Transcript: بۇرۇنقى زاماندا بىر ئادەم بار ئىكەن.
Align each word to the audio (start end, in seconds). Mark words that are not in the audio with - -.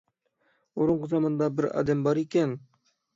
بۇرۇنقى 0.79 1.09
زاماندا 1.11 1.49
بىر 1.59 1.67
ئادەم 1.73 2.01
بار 2.09 2.21
ئىكەن. 2.23 2.57